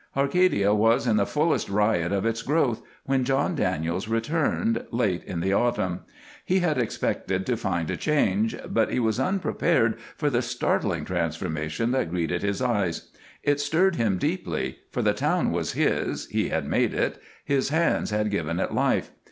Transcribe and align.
Arcadia 0.17 0.73
was 0.73 1.05
in 1.05 1.17
the 1.17 1.27
fullest 1.27 1.69
riot 1.69 2.11
of 2.11 2.25
its 2.25 2.41
growth 2.41 2.81
when 3.05 3.23
John 3.23 3.53
Daniels 3.53 4.07
returned, 4.07 4.83
late 4.89 5.23
in 5.25 5.41
the 5.41 5.53
autumn. 5.53 5.99
He 6.43 6.57
had 6.61 6.79
expected 6.79 7.45
to 7.45 7.55
find 7.55 7.87
a 7.91 7.95
change, 7.95 8.55
but 8.67 8.91
he 8.91 8.99
was 8.99 9.19
unprepared 9.19 9.99
for 10.17 10.31
the 10.31 10.41
startling 10.41 11.05
transformation 11.05 11.91
that 11.91 12.09
greeted 12.09 12.41
his 12.41 12.63
eyes. 12.63 13.11
It 13.43 13.59
stirred 13.59 13.95
him 13.95 14.17
deeply, 14.17 14.79
for 14.89 15.03
the 15.03 15.13
town 15.13 15.51
was 15.51 15.73
his, 15.73 16.25
he 16.29 16.49
had 16.49 16.65
made 16.65 16.95
it, 16.95 17.21
his 17.45 17.69
hands 17.69 18.09
had 18.09 18.31
given 18.31 18.59
it 18.59 18.73
life. 18.73 19.11